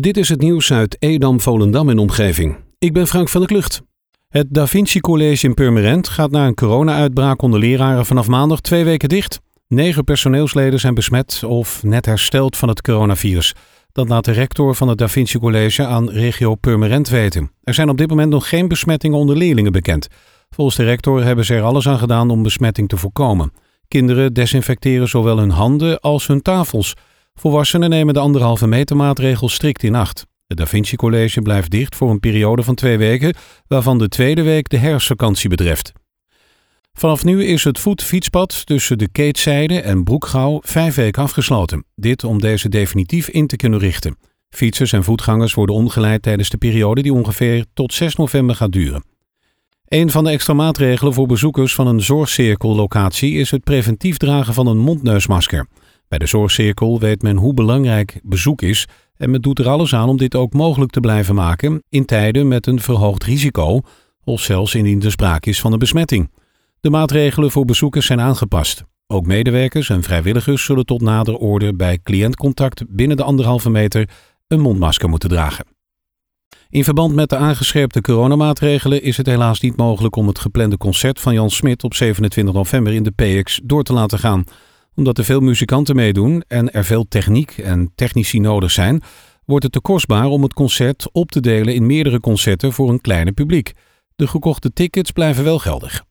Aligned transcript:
Dit 0.00 0.16
is 0.16 0.28
het 0.28 0.40
nieuws 0.40 0.72
uit 0.72 0.96
Edam, 0.98 1.40
Volendam 1.40 1.88
en 1.88 1.98
omgeving. 1.98 2.56
Ik 2.78 2.92
ben 2.92 3.06
Frank 3.06 3.28
van 3.28 3.40
der 3.40 3.50
Klucht. 3.50 3.82
Het 4.28 4.46
Da 4.50 4.66
Vinci 4.66 5.00
College 5.00 5.46
in 5.46 5.54
Purmerend 5.54 6.08
gaat 6.08 6.30
na 6.30 6.46
een 6.46 6.54
corona-uitbraak 6.54 7.42
onder 7.42 7.60
leraren 7.60 8.06
vanaf 8.06 8.26
maandag 8.26 8.60
twee 8.60 8.84
weken 8.84 9.08
dicht. 9.08 9.40
Negen 9.68 10.04
personeelsleden 10.04 10.80
zijn 10.80 10.94
besmet 10.94 11.42
of 11.46 11.82
net 11.82 12.06
hersteld 12.06 12.56
van 12.56 12.68
het 12.68 12.82
coronavirus. 12.82 13.54
Dat 13.92 14.08
laat 14.08 14.24
de 14.24 14.32
rector 14.32 14.74
van 14.74 14.88
het 14.88 14.98
Da 14.98 15.08
Vinci 15.08 15.38
College 15.38 15.86
aan 15.86 16.10
regio 16.10 16.54
Purmerend 16.54 17.08
weten. 17.08 17.50
Er 17.62 17.74
zijn 17.74 17.88
op 17.88 17.98
dit 17.98 18.08
moment 18.08 18.30
nog 18.30 18.48
geen 18.48 18.68
besmettingen 18.68 19.18
onder 19.18 19.36
leerlingen 19.36 19.72
bekend. 19.72 20.08
Volgens 20.50 20.76
de 20.76 20.84
rector 20.84 21.24
hebben 21.24 21.44
ze 21.44 21.54
er 21.54 21.62
alles 21.62 21.88
aan 21.88 21.98
gedaan 21.98 22.30
om 22.30 22.42
besmetting 22.42 22.88
te 22.88 22.96
voorkomen. 22.96 23.52
Kinderen 23.88 24.32
desinfecteren 24.32 25.08
zowel 25.08 25.38
hun 25.38 25.50
handen 25.50 26.00
als 26.00 26.26
hun 26.26 26.42
tafels. 26.42 26.94
Volwassenen 27.42 27.90
nemen 27.90 28.14
de 28.14 28.20
anderhalve 28.20 28.66
meter 28.66 28.96
maatregel 28.96 29.48
strikt 29.48 29.82
in 29.82 29.94
acht. 29.94 30.26
Het 30.46 30.56
Da 30.56 30.66
Vinci 30.66 30.96
College 30.96 31.42
blijft 31.42 31.70
dicht 31.70 31.96
voor 31.96 32.10
een 32.10 32.20
periode 32.20 32.62
van 32.62 32.74
twee 32.74 32.98
weken, 32.98 33.34
waarvan 33.66 33.98
de 33.98 34.08
tweede 34.08 34.42
week 34.42 34.68
de 34.68 34.76
herfstvakantie 34.76 35.48
betreft. 35.48 35.92
Vanaf 36.92 37.24
nu 37.24 37.44
is 37.44 37.64
het 37.64 37.78
voetfietspad 37.78 38.66
tussen 38.66 38.98
de 38.98 39.08
Keetzijde 39.08 39.80
en 39.80 40.04
Broekgouw 40.04 40.60
vijf 40.64 40.94
weken 40.94 41.22
afgesloten. 41.22 41.84
Dit 41.94 42.24
om 42.24 42.40
deze 42.40 42.68
definitief 42.68 43.28
in 43.28 43.46
te 43.46 43.56
kunnen 43.56 43.78
richten. 43.78 44.16
Fietsers 44.50 44.92
en 44.92 45.04
voetgangers 45.04 45.54
worden 45.54 45.76
omgeleid 45.76 46.22
tijdens 46.22 46.48
de 46.48 46.56
periode 46.56 47.02
die 47.02 47.12
ongeveer 47.12 47.64
tot 47.74 47.94
6 47.94 48.16
november 48.16 48.56
gaat 48.56 48.72
duren. 48.72 49.04
Een 49.88 50.10
van 50.10 50.24
de 50.24 50.30
extra 50.30 50.54
maatregelen 50.54 51.12
voor 51.12 51.26
bezoekers 51.26 51.74
van 51.74 51.86
een 51.86 52.02
zorgcirkellocatie 52.02 53.34
is 53.34 53.50
het 53.50 53.64
preventief 53.64 54.16
dragen 54.16 54.54
van 54.54 54.66
een 54.66 54.78
mondneusmasker. 54.78 55.66
Bij 56.12 56.20
de 56.20 56.26
zorgcirkel 56.26 57.00
weet 57.00 57.22
men 57.22 57.36
hoe 57.36 57.54
belangrijk 57.54 58.20
bezoek 58.22 58.62
is 58.62 58.86
en 59.16 59.30
men 59.30 59.40
doet 59.40 59.58
er 59.58 59.68
alles 59.68 59.94
aan 59.94 60.08
om 60.08 60.16
dit 60.16 60.34
ook 60.34 60.52
mogelijk 60.52 60.90
te 60.90 61.00
blijven 61.00 61.34
maken 61.34 61.82
in 61.88 62.04
tijden 62.04 62.48
met 62.48 62.66
een 62.66 62.80
verhoogd 62.80 63.24
risico 63.24 63.80
of 64.24 64.40
zelfs 64.40 64.74
indien 64.74 65.02
er 65.02 65.10
sprake 65.10 65.48
is 65.48 65.60
van 65.60 65.72
een 65.72 65.78
besmetting. 65.78 66.30
De 66.80 66.90
maatregelen 66.90 67.50
voor 67.50 67.64
bezoekers 67.64 68.06
zijn 68.06 68.20
aangepast. 68.20 68.84
Ook 69.06 69.26
medewerkers 69.26 69.88
en 69.88 70.02
vrijwilligers 70.02 70.64
zullen 70.64 70.84
tot 70.84 71.00
nader 71.00 71.36
orde 71.36 71.74
bij 71.74 71.98
cliëntcontact 72.02 72.84
binnen 72.88 73.16
de 73.16 73.22
anderhalve 73.22 73.70
meter 73.70 74.08
een 74.48 74.60
mondmasker 74.60 75.08
moeten 75.08 75.28
dragen. 75.28 75.66
In 76.68 76.84
verband 76.84 77.14
met 77.14 77.28
de 77.28 77.36
aangescherpte 77.36 78.00
coronamaatregelen 78.00 79.02
is 79.02 79.16
het 79.16 79.26
helaas 79.26 79.60
niet 79.60 79.76
mogelijk 79.76 80.16
om 80.16 80.26
het 80.26 80.38
geplande 80.38 80.76
concert 80.76 81.20
van 81.20 81.34
Jan 81.34 81.50
Smit 81.50 81.84
op 81.84 81.94
27 81.94 82.54
november 82.54 82.92
in 82.92 83.02
de 83.02 83.10
PX 83.10 83.60
door 83.64 83.82
te 83.82 83.92
laten 83.92 84.18
gaan. 84.18 84.44
Omdat 84.94 85.18
er 85.18 85.24
veel 85.24 85.40
muzikanten 85.40 85.96
meedoen 85.96 86.42
en 86.48 86.72
er 86.72 86.84
veel 86.84 87.08
techniek 87.08 87.50
en 87.50 87.92
technici 87.94 88.38
nodig 88.38 88.70
zijn, 88.70 89.02
wordt 89.44 89.64
het 89.64 89.72
te 89.72 89.80
kostbaar 89.80 90.26
om 90.26 90.42
het 90.42 90.52
concert 90.52 91.08
op 91.12 91.30
te 91.30 91.40
delen 91.40 91.74
in 91.74 91.86
meerdere 91.86 92.20
concerten 92.20 92.72
voor 92.72 92.88
een 92.88 93.00
kleiner 93.00 93.32
publiek. 93.32 93.72
De 94.16 94.26
gekochte 94.26 94.72
tickets 94.72 95.10
blijven 95.10 95.44
wel 95.44 95.58
geldig. 95.58 96.04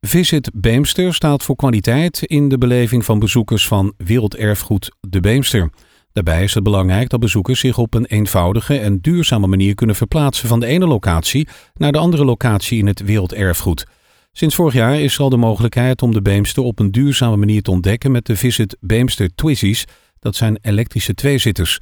Visit 0.00 0.50
Beemster 0.54 1.14
staat 1.14 1.42
voor 1.42 1.56
kwaliteit 1.56 2.22
in 2.22 2.48
de 2.48 2.58
beleving 2.58 3.04
van 3.04 3.18
bezoekers 3.18 3.68
van 3.68 3.94
Werelderfgoed 3.96 4.96
de 5.00 5.20
Beemster. 5.20 5.70
Daarbij 6.12 6.42
is 6.42 6.54
het 6.54 6.62
belangrijk 6.62 7.08
dat 7.08 7.20
bezoekers 7.20 7.60
zich 7.60 7.78
op 7.78 7.94
een 7.94 8.04
eenvoudige 8.04 8.78
en 8.78 8.98
duurzame 9.00 9.46
manier 9.46 9.74
kunnen 9.74 9.96
verplaatsen 9.96 10.48
van 10.48 10.60
de 10.60 10.66
ene 10.66 10.86
locatie 10.86 11.48
naar 11.74 11.92
de 11.92 11.98
andere 11.98 12.24
locatie 12.24 12.78
in 12.78 12.86
het 12.86 13.04
werelderfgoed. 13.04 13.86
Sinds 14.32 14.54
vorig 14.54 14.74
jaar 14.74 15.00
is 15.00 15.14
er 15.14 15.22
al 15.22 15.28
de 15.28 15.36
mogelijkheid 15.36 16.02
om 16.02 16.12
de 16.12 16.22
Beemster 16.22 16.62
op 16.62 16.78
een 16.78 16.90
duurzame 16.90 17.36
manier 17.36 17.62
te 17.62 17.70
ontdekken 17.70 18.10
met 18.10 18.26
de 18.26 18.36
Visit 18.36 18.76
Beemster 18.80 19.34
Twizzys, 19.34 19.84
dat 20.18 20.36
zijn 20.36 20.58
elektrische 20.62 21.14
tweezitters. 21.14 21.78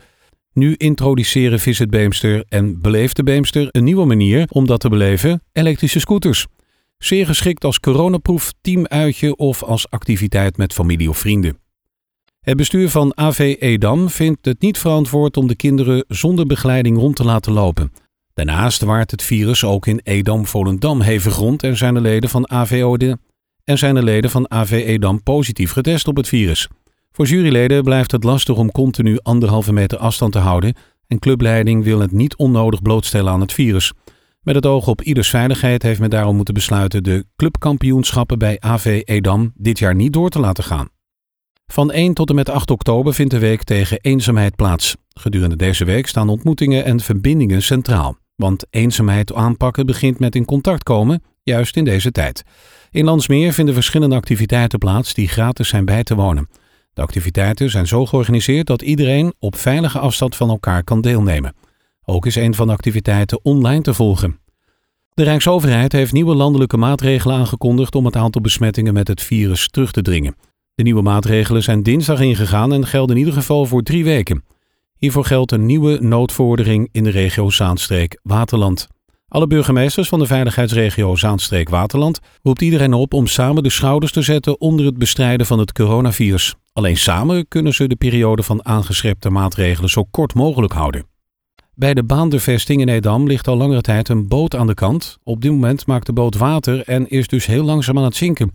Nu 0.52 0.74
introduceren 0.76 1.60
Visit 1.60 1.90
Beemster 1.90 2.44
en 2.48 2.80
Beleef 2.80 3.12
de 3.12 3.22
Beemster 3.22 3.68
een 3.70 3.84
nieuwe 3.84 4.04
manier 4.04 4.46
om 4.48 4.66
dat 4.66 4.80
te 4.80 4.88
beleven, 4.88 5.42
elektrische 5.52 6.00
scooters. 6.00 6.46
Zeer 6.98 7.26
geschikt 7.26 7.64
als 7.64 7.80
coronaproef, 7.80 8.52
teamuitje 8.60 9.36
of 9.36 9.62
als 9.62 9.90
activiteit 9.90 10.56
met 10.56 10.72
familie 10.72 11.08
of 11.08 11.18
vrienden. 11.18 11.58
Het 12.40 12.56
bestuur 12.56 12.88
van 12.88 13.16
AV 13.18 13.56
Edam 13.58 14.08
vindt 14.08 14.44
het 14.44 14.60
niet 14.60 14.78
verantwoord 14.78 15.36
om 15.36 15.46
de 15.46 15.56
kinderen 15.56 16.04
zonder 16.08 16.46
begeleiding 16.46 16.98
rond 16.98 17.16
te 17.16 17.24
laten 17.24 17.52
lopen. 17.52 17.92
Daarnaast 18.34 18.82
waart 18.82 19.10
het 19.10 19.22
virus 19.22 19.64
ook 19.64 19.86
in 19.86 20.00
Edam-Volendam 20.02 21.00
hevig 21.00 21.36
rond 21.36 21.62
en 21.62 21.76
zijn 21.76 21.94
de 21.94 22.00
leden 22.00 22.30
van 22.30 22.50
AVOD 22.50 23.02
en 23.64 23.78
zijn 23.78 23.94
de 23.94 24.02
leden 24.02 24.30
van 24.30 24.50
AV 24.50 24.70
Edam 24.70 25.22
positief 25.22 25.72
getest 25.72 26.08
op 26.08 26.16
het 26.16 26.28
virus. 26.28 26.68
Voor 27.12 27.26
juryleden 27.26 27.84
blijft 27.84 28.12
het 28.12 28.24
lastig 28.24 28.56
om 28.56 28.70
continu 28.70 29.18
anderhalve 29.22 29.72
meter 29.72 29.98
afstand 29.98 30.32
te 30.32 30.38
houden 30.38 30.74
en 31.06 31.18
clubleiding 31.18 31.84
wil 31.84 32.00
het 32.00 32.12
niet 32.12 32.36
onnodig 32.36 32.82
blootstellen 32.82 33.32
aan 33.32 33.40
het 33.40 33.52
virus. 33.52 33.92
Met 34.42 34.54
het 34.54 34.66
oog 34.66 34.86
op 34.86 35.02
ieders 35.02 35.30
veiligheid 35.30 35.82
heeft 35.82 36.00
men 36.00 36.10
daarom 36.10 36.36
moeten 36.36 36.54
besluiten 36.54 37.02
de 37.02 37.24
clubkampioenschappen 37.36 38.38
bij 38.38 38.56
AV 38.60 39.02
Edam 39.04 39.52
dit 39.54 39.78
jaar 39.78 39.94
niet 39.94 40.12
door 40.12 40.30
te 40.30 40.40
laten 40.40 40.64
gaan. 40.64 40.88
Van 41.72 41.92
1 41.92 42.14
tot 42.14 42.28
en 42.28 42.34
met 42.34 42.48
8 42.48 42.70
oktober 42.70 43.14
vindt 43.14 43.30
de 43.32 43.38
week 43.38 43.62
tegen 43.62 43.98
eenzaamheid 44.00 44.56
plaats. 44.56 44.96
Gedurende 45.08 45.56
deze 45.56 45.84
week 45.84 46.06
staan 46.06 46.28
ontmoetingen 46.28 46.84
en 46.84 47.00
verbindingen 47.00 47.62
centraal. 47.62 48.16
Want 48.36 48.66
eenzaamheid 48.70 49.34
aanpakken 49.34 49.86
begint 49.86 50.18
met 50.18 50.34
in 50.34 50.44
contact 50.44 50.82
komen, 50.82 51.22
juist 51.42 51.76
in 51.76 51.84
deze 51.84 52.10
tijd. 52.10 52.42
In 52.90 53.04
Landsmeer 53.04 53.52
vinden 53.52 53.74
verschillende 53.74 54.14
activiteiten 54.14 54.78
plaats 54.78 55.14
die 55.14 55.28
gratis 55.28 55.68
zijn 55.68 55.84
bij 55.84 56.02
te 56.02 56.14
wonen. 56.14 56.48
De 56.92 57.02
activiteiten 57.02 57.70
zijn 57.70 57.86
zo 57.86 58.06
georganiseerd 58.06 58.66
dat 58.66 58.82
iedereen 58.82 59.34
op 59.38 59.56
veilige 59.56 59.98
afstand 59.98 60.36
van 60.36 60.48
elkaar 60.48 60.84
kan 60.84 61.00
deelnemen. 61.00 61.54
Ook 62.04 62.26
is 62.26 62.36
een 62.36 62.54
van 62.54 62.66
de 62.66 62.72
activiteiten 62.72 63.44
online 63.44 63.82
te 63.82 63.94
volgen. 63.94 64.38
De 65.14 65.22
Rijksoverheid 65.22 65.92
heeft 65.92 66.12
nieuwe 66.12 66.34
landelijke 66.34 66.76
maatregelen 66.76 67.36
aangekondigd 67.36 67.94
om 67.94 68.04
het 68.04 68.16
aantal 68.16 68.40
besmettingen 68.40 68.94
met 68.94 69.08
het 69.08 69.22
virus 69.22 69.68
terug 69.68 69.90
te 69.90 70.02
dringen. 70.02 70.34
De 70.80 70.86
nieuwe 70.86 71.02
maatregelen 71.02 71.62
zijn 71.62 71.82
dinsdag 71.82 72.20
ingegaan 72.20 72.72
en 72.72 72.86
gelden 72.86 73.16
in 73.16 73.18
ieder 73.18 73.34
geval 73.34 73.66
voor 73.66 73.82
drie 73.82 74.04
weken. 74.04 74.44
Hiervoor 74.96 75.24
geldt 75.24 75.52
een 75.52 75.66
nieuwe 75.66 75.98
noodvordering 76.00 76.88
in 76.92 77.04
de 77.04 77.10
regio 77.10 77.50
Zaanstreek-Waterland. 77.50 78.86
Alle 79.28 79.46
burgemeesters 79.46 80.08
van 80.08 80.18
de 80.18 80.26
veiligheidsregio 80.26 81.16
Zaanstreek-Waterland 81.16 82.20
roept 82.42 82.62
iedereen 82.62 82.92
op 82.92 83.14
om 83.14 83.26
samen 83.26 83.62
de 83.62 83.70
schouders 83.70 84.12
te 84.12 84.22
zetten 84.22 84.60
onder 84.60 84.86
het 84.86 84.98
bestrijden 84.98 85.46
van 85.46 85.58
het 85.58 85.72
coronavirus. 85.72 86.54
Alleen 86.72 86.96
samen 86.96 87.48
kunnen 87.48 87.74
ze 87.74 87.88
de 87.88 87.96
periode 87.96 88.42
van 88.42 88.64
aangescherpte 88.64 89.30
maatregelen 89.30 89.90
zo 89.90 90.04
kort 90.10 90.34
mogelijk 90.34 90.72
houden. 90.72 91.06
Bij 91.74 91.94
de 91.94 92.04
baandervesting 92.04 92.80
in 92.80 92.88
Edam 92.88 93.26
ligt 93.26 93.48
al 93.48 93.56
langere 93.56 93.80
tijd 93.80 94.08
een 94.08 94.28
boot 94.28 94.56
aan 94.56 94.66
de 94.66 94.74
kant. 94.74 95.18
Op 95.22 95.40
dit 95.40 95.50
moment 95.50 95.86
maakt 95.86 96.06
de 96.06 96.12
boot 96.12 96.36
water 96.36 96.82
en 96.82 97.08
is 97.08 97.28
dus 97.28 97.46
heel 97.46 97.64
langzaam 97.64 97.98
aan 97.98 98.04
het 98.04 98.16
zinken. 98.16 98.52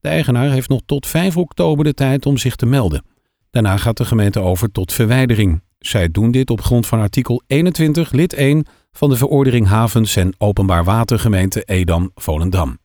De 0.00 0.08
eigenaar 0.08 0.50
heeft 0.50 0.68
nog 0.68 0.80
tot 0.86 1.06
5 1.06 1.36
oktober 1.36 1.84
de 1.84 1.94
tijd 1.94 2.26
om 2.26 2.36
zich 2.36 2.56
te 2.56 2.66
melden. 2.66 3.04
Daarna 3.50 3.76
gaat 3.76 3.96
de 3.96 4.04
gemeente 4.04 4.40
over 4.40 4.72
tot 4.72 4.92
verwijdering. 4.92 5.62
Zij 5.78 6.10
doen 6.10 6.30
dit 6.30 6.50
op 6.50 6.60
grond 6.60 6.86
van 6.86 7.00
artikel 7.00 7.42
21 7.46 8.12
lid 8.12 8.32
1 8.32 8.66
van 8.92 9.10
de 9.10 9.16
verordening 9.16 9.66
Havens 9.66 10.16
en 10.16 10.34
Openbaar 10.38 10.84
Watergemeente 10.84 11.62
Edam-Volendam. 11.62 12.78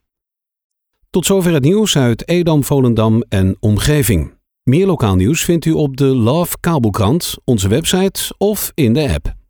Tot 1.10 1.26
zover 1.26 1.52
het 1.52 1.64
nieuws 1.64 1.96
uit 1.96 2.28
Edam, 2.28 2.64
Volendam 2.64 3.24
en 3.28 3.56
omgeving. 3.60 4.34
Meer 4.62 4.86
lokaal 4.86 5.16
nieuws 5.16 5.44
vindt 5.44 5.64
u 5.64 5.72
op 5.72 5.96
de 5.96 6.04
Love 6.04 6.56
Kabelkrant, 6.60 7.34
onze 7.44 7.68
website 7.68 8.34
of 8.38 8.72
in 8.74 8.92
de 8.92 9.12
app. 9.14 9.41